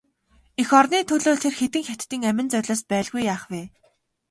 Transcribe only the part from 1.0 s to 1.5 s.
төлөө